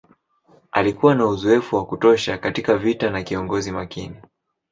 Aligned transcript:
Alikuwa 0.71 1.15
na 1.15 1.25
uzoefu 1.25 1.75
wa 1.75 1.85
kutosha 1.85 2.37
katika 2.37 2.77
vita 2.77 3.09
na 3.09 3.23
kiongozi 3.23 3.71
makini. 3.71 4.15